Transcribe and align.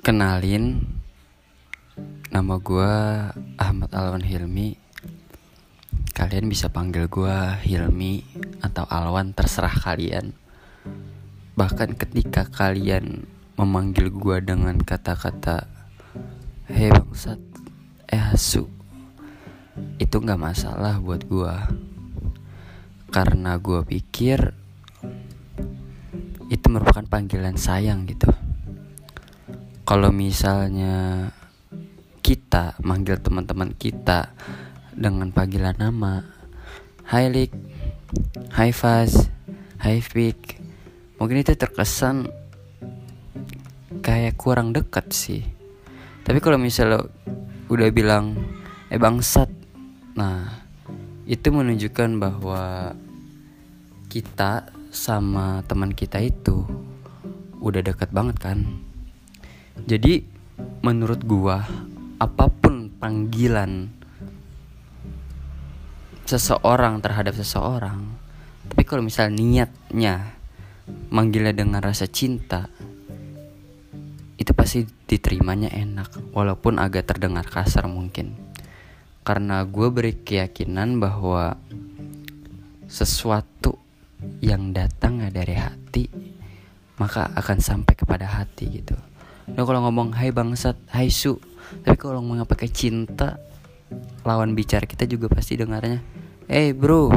Kenalin 0.00 0.80
Nama 2.32 2.54
gue 2.56 2.92
Ahmad 3.60 3.92
Alwan 3.92 4.24
Hilmi. 4.24 4.72
Kalian 6.16 6.48
bisa 6.48 6.72
panggil 6.72 7.04
gue 7.04 7.36
Hilmi 7.68 8.24
Atau 8.64 8.88
Alwan 8.88 9.36
terserah 9.36 9.76
kalian. 9.76 10.32
Bahkan 11.52 12.00
ketika 12.00 12.48
kalian 12.48 13.28
memanggil 13.60 14.08
gue 14.08 14.40
dengan 14.40 14.80
kata-kata 14.80 15.68
Hei 16.72 16.88
bangsat 16.88 17.36
Eh 18.08 18.24
asu 18.32 18.72
Itu 20.00 20.24
gak 20.24 20.40
masalah 20.40 20.96
buat 20.96 21.28
gue 21.28 21.54
Karena 23.12 23.60
gue 23.60 23.84
pikir 23.84 24.48
Itu 26.48 26.66
merupakan 26.72 27.04
panggilan 27.04 27.60
sayang 27.60 28.08
gitu 28.08 28.49
kalau 29.90 30.14
misalnya 30.14 31.26
kita 32.22 32.78
manggil 32.86 33.18
teman-teman 33.18 33.74
kita 33.74 34.30
dengan 34.94 35.34
panggilan 35.34 35.74
nama 35.74 36.22
Hai 37.10 37.26
Lik. 37.26 37.50
Hai 38.54 38.70
Faz. 38.70 39.26
Hai 39.82 39.98
Fik. 39.98 40.62
Mungkin 41.18 41.42
itu 41.42 41.58
terkesan 41.58 42.30
Kayak 43.98 44.38
kurang 44.38 44.70
dekat 44.70 45.10
sih. 45.10 45.42
Tapi 46.22 46.38
kalau 46.38 46.54
misalnya 46.54 47.02
Udah 47.66 47.90
bilang 47.90 48.38
Eh 48.94 49.00
bangsat. 49.02 49.50
Nah 50.14 50.54
Itu 51.26 51.50
menunjukkan 51.50 52.14
bahwa 52.14 52.94
Kita 54.06 54.70
Sama 54.94 55.66
teman 55.66 55.90
kita 55.90 56.22
itu 56.22 56.62
Udah 57.58 57.82
dekat 57.82 58.14
banget 58.14 58.38
kan 58.38 58.89
jadi 59.86 60.24
menurut 60.84 61.20
gua 61.24 61.64
apa 62.20 62.52
pun 62.52 62.92
panggilan 63.00 63.88
seseorang 66.28 67.02
terhadap 67.02 67.34
seseorang, 67.34 68.06
tapi 68.70 68.86
kalau 68.86 69.02
misal 69.02 69.34
niatnya 69.34 70.36
manggilnya 71.10 71.50
dengan 71.50 71.82
rasa 71.82 72.06
cinta, 72.06 72.70
itu 74.38 74.52
pasti 74.54 74.86
diterimanya 74.86 75.74
enak, 75.74 76.30
walaupun 76.30 76.78
agak 76.78 77.10
terdengar 77.10 77.42
kasar 77.50 77.90
mungkin. 77.90 78.38
Karena 79.26 79.66
gue 79.66 79.88
beri 79.90 80.22
keyakinan 80.22 81.02
bahwa 81.02 81.58
sesuatu 82.86 83.74
yang 84.38 84.70
datang 84.70 85.24
dari 85.34 85.58
hati, 85.58 86.06
maka 87.02 87.26
akan 87.34 87.58
sampai 87.58 87.94
kepada 87.98 88.38
hati 88.38 88.80
gitu. 88.80 89.09
Nah 89.54 89.62
kalau 89.66 89.80
ngomong 89.86 90.14
hai 90.14 90.30
bangsat, 90.30 90.78
hai 90.94 91.10
su 91.10 91.38
Tapi 91.82 91.96
kalau 91.98 92.22
ngomong 92.22 92.46
pakai 92.46 92.70
cinta 92.70 93.38
Lawan 94.22 94.54
bicara 94.54 94.86
kita 94.86 95.06
juga 95.10 95.26
pasti 95.26 95.58
dengarnya 95.58 95.98
Eh 96.46 96.70
hey 96.70 96.76
bro 96.76 97.10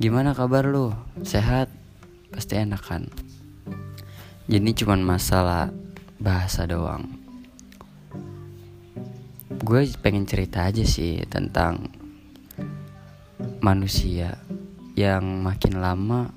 Gimana 0.00 0.32
kabar 0.32 0.64
lu? 0.64 0.88
Sehat? 1.20 1.68
Pasti 2.32 2.56
enak 2.56 2.80
kan? 2.80 3.04
Jadi 4.48 4.70
cuman 4.80 5.04
masalah 5.04 5.68
bahasa 6.16 6.64
doang 6.64 7.04
Gue 9.60 9.84
pengen 10.00 10.24
cerita 10.24 10.64
aja 10.64 10.80
sih 10.80 11.20
tentang 11.28 11.92
manusia 13.60 14.40
yang 14.96 15.44
makin 15.44 15.84
lama 15.84 16.32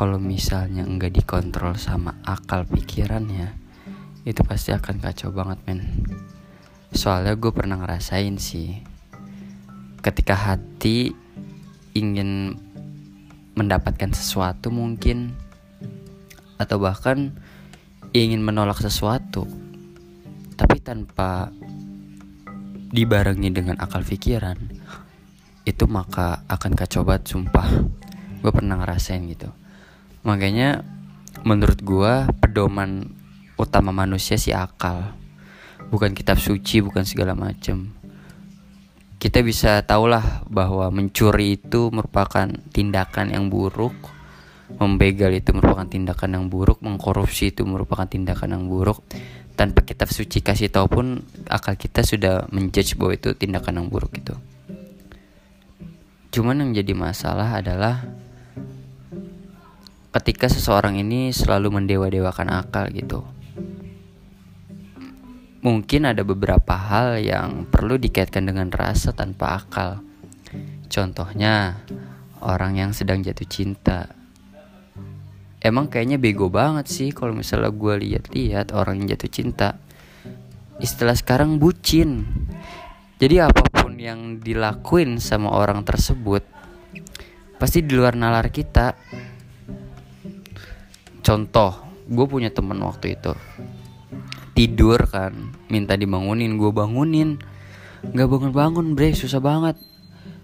kalau 0.00 0.16
misalnya 0.16 0.88
nggak 0.88 1.12
dikontrol 1.12 1.76
sama 1.76 2.16
akal 2.24 2.64
pikirannya 2.64 3.52
itu 4.24 4.40
pasti 4.48 4.72
akan 4.72 4.96
kacau 4.96 5.28
banget 5.28 5.60
men. 5.68 5.84
Soalnya 6.88 7.36
gue 7.36 7.52
pernah 7.52 7.76
ngerasain 7.76 8.40
sih 8.40 8.80
ketika 10.00 10.32
hati 10.32 11.12
ingin 11.92 12.56
mendapatkan 13.52 14.16
sesuatu 14.16 14.72
mungkin 14.72 15.36
atau 16.56 16.80
bahkan 16.80 17.36
ingin 18.16 18.40
menolak 18.40 18.80
sesuatu 18.80 19.44
tapi 20.56 20.80
tanpa 20.80 21.52
dibarengi 22.88 23.52
dengan 23.52 23.76
akal 23.76 24.00
pikiran 24.00 24.56
itu 25.68 25.84
maka 25.84 26.40
akan 26.48 26.72
kacau 26.72 27.04
banget 27.04 27.36
sumpah. 27.36 27.68
Gue 28.40 28.48
pernah 28.48 28.80
ngerasain 28.80 29.28
gitu 29.28 29.59
Makanya 30.20 30.84
menurut 31.40 31.80
gua 31.80 32.28
pedoman 32.44 33.16
utama 33.56 33.92
manusia 33.92 34.36
sih 34.36 34.52
akal. 34.52 35.16
Bukan 35.90 36.12
kitab 36.12 36.38
suci, 36.38 36.78
bukan 36.84 37.02
segala 37.02 37.34
macem 37.34 37.90
Kita 39.20 39.42
bisa 39.42 39.82
tahulah 39.84 40.46
bahwa 40.46 40.86
mencuri 40.88 41.60
itu 41.60 41.92
merupakan 41.92 42.48
tindakan 42.72 43.36
yang 43.36 43.52
buruk. 43.52 43.92
Membegal 44.80 45.34
itu 45.34 45.52
merupakan 45.52 45.84
tindakan 45.84 46.40
yang 46.40 46.44
buruk, 46.48 46.80
mengkorupsi 46.80 47.52
itu 47.52 47.68
merupakan 47.68 48.08
tindakan 48.08 48.56
yang 48.56 48.64
buruk. 48.70 49.04
Tanpa 49.60 49.84
kitab 49.84 50.08
suci 50.08 50.40
kasih 50.40 50.72
tahu 50.72 50.86
pun 50.88 51.06
akal 51.52 51.76
kita 51.76 52.00
sudah 52.00 52.48
menjudge 52.48 52.96
bahwa 52.96 53.12
itu 53.12 53.36
tindakan 53.36 53.84
yang 53.84 53.88
buruk 53.92 54.16
itu. 54.16 54.32
Cuman 56.32 56.64
yang 56.64 56.70
jadi 56.72 56.96
masalah 56.96 57.60
adalah 57.60 58.08
ketika 60.10 60.50
seseorang 60.50 60.98
ini 60.98 61.30
selalu 61.30 61.78
mendewa-dewakan 61.78 62.50
akal 62.50 62.90
gitu. 62.90 63.22
Mungkin 65.60 66.08
ada 66.08 66.24
beberapa 66.24 66.72
hal 66.72 67.20
yang 67.20 67.68
perlu 67.68 68.00
dikaitkan 68.00 68.48
dengan 68.48 68.72
rasa 68.72 69.12
tanpa 69.12 69.60
akal. 69.60 70.00
Contohnya, 70.90 71.84
orang 72.42 72.80
yang 72.80 72.90
sedang 72.96 73.20
jatuh 73.22 73.46
cinta. 73.46 74.10
Emang 75.60 75.92
kayaknya 75.92 76.16
bego 76.16 76.48
banget 76.48 76.88
sih 76.88 77.12
kalau 77.12 77.36
misalnya 77.36 77.68
gue 77.68 77.94
lihat-lihat 78.00 78.72
orang 78.72 79.04
yang 79.04 79.14
jatuh 79.14 79.30
cinta. 79.30 79.76
Istilah 80.80 81.14
sekarang 81.14 81.60
bucin. 81.60 82.24
Jadi 83.20 83.36
apa 83.36 83.68
pun 83.68 84.00
yang 84.00 84.40
dilakuin 84.40 85.20
sama 85.20 85.52
orang 85.52 85.84
tersebut 85.84 86.40
pasti 87.60 87.84
di 87.84 87.92
luar 87.92 88.16
nalar 88.16 88.48
kita 88.48 88.96
contoh 91.30 91.78
gue 92.10 92.26
punya 92.26 92.50
temen 92.50 92.82
waktu 92.82 93.14
itu. 93.14 93.30
Tidur 94.50 94.98
kan 95.06 95.54
minta 95.70 95.94
dibangunin 95.94 96.58
gue 96.58 96.74
bangunin. 96.74 97.38
Nggak 98.02 98.28
bangun 98.34 98.50
bangun 98.50 98.86
bre 98.98 99.14
susah 99.14 99.38
banget. 99.38 99.78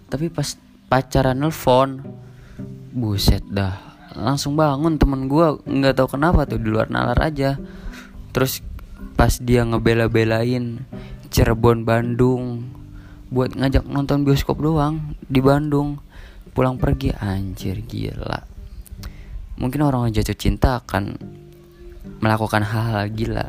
Tapi 0.07 0.31
pas 0.31 0.55
pacaran 0.87 1.35
nelfon 1.35 1.99
buset 2.95 3.43
dah 3.51 3.75
langsung 4.15 4.55
bangun 4.55 4.95
temen 4.95 5.29
gue 5.29 5.61
nggak 5.67 5.99
tahu 5.99 6.17
kenapa 6.17 6.47
tuh 6.47 6.55
di 6.55 6.71
luar 6.71 6.87
nalar 6.87 7.19
aja. 7.19 7.59
Terus 8.31 8.63
pas 9.19 9.35
dia 9.43 9.67
ngebela-belain 9.67 10.87
Cirebon 11.27 11.83
Bandung 11.83 12.63
buat 13.27 13.51
ngajak 13.51 13.83
nonton 13.91 14.23
bioskop 14.23 14.63
doang 14.63 15.19
di 15.27 15.43
Bandung. 15.43 15.99
Pulang 16.55 16.79
pergi 16.79 17.11
anjir 17.11 17.83
gila 17.83 18.56
mungkin 19.57 19.83
orang 19.83 20.09
yang 20.09 20.21
jatuh 20.21 20.37
cinta 20.37 20.81
akan 20.81 21.17
melakukan 22.21 22.63
hal-hal 22.65 23.09
gila. 23.13 23.45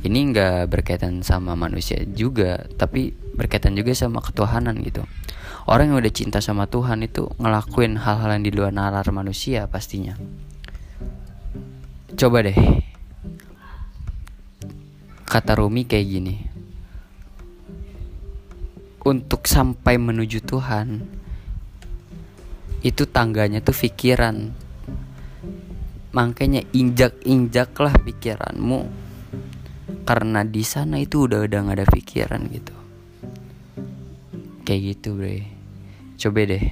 Ini 0.00 0.18
nggak 0.32 0.72
berkaitan 0.72 1.20
sama 1.20 1.52
manusia 1.52 2.00
juga 2.08 2.64
tapi 2.80 3.12
berkaitan 3.36 3.76
juga 3.76 3.92
sama 3.92 4.24
ketuhanan 4.24 4.80
gitu. 4.80 5.04
Orang 5.68 5.92
yang 5.92 6.00
udah 6.00 6.12
cinta 6.12 6.40
sama 6.40 6.64
Tuhan 6.64 7.04
itu 7.04 7.28
ngelakuin 7.36 8.00
hal-hal 8.00 8.32
yang 8.32 8.44
di 8.44 8.52
luar 8.52 8.72
nalar 8.72 9.04
manusia 9.12 9.68
pastinya. 9.68 10.16
Coba 12.16 12.42
deh. 12.42 12.56
Kata 15.28 15.52
Rumi 15.54 15.84
kayak 15.84 16.06
gini. 16.08 16.36
Untuk 19.04 19.48
sampai 19.48 19.96
menuju 19.96 20.44
Tuhan 20.44 20.88
itu 22.80 23.04
tangganya 23.04 23.60
tuh 23.60 23.76
pikiran 23.76 24.52
makanya 26.10 26.62
injak-injaklah 26.74 27.94
pikiranmu. 28.02 28.86
Karena 30.06 30.42
di 30.42 30.62
sana 30.66 30.98
itu 30.98 31.26
udah 31.26 31.46
udah 31.46 31.58
gak 31.70 31.76
ada 31.78 31.86
pikiran 31.86 32.42
gitu. 32.50 32.74
Kayak 34.66 34.80
gitu 34.96 35.08
bre. 35.18 35.46
Coba 36.18 36.40
deh. 36.46 36.64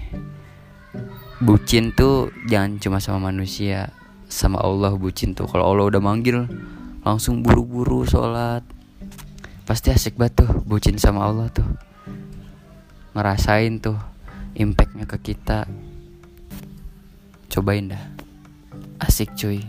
Bucin 1.39 1.95
tuh 1.95 2.35
jangan 2.51 2.83
cuma 2.83 2.99
sama 2.99 3.31
manusia. 3.31 3.95
Sama 4.27 4.59
Allah 4.59 4.95
bucin 4.99 5.39
tuh. 5.39 5.47
Kalau 5.47 5.71
Allah 5.71 5.87
udah 5.87 6.03
manggil 6.03 6.47
langsung 7.07 7.43
buru-buru 7.43 8.03
sholat. 8.07 8.67
Pasti 9.63 9.95
asik 9.95 10.19
banget 10.19 10.47
tuh 10.47 10.51
bucin 10.67 10.99
sama 10.99 11.27
Allah 11.27 11.47
tuh. 11.51 11.67
Ngerasain 13.15 13.79
tuh 13.79 13.99
impactnya 14.59 15.07
ke 15.07 15.19
kita. 15.33 15.67
Cobain 17.49 17.91
dah 17.91 18.18
asik 19.01 19.31
cuy 19.39 19.61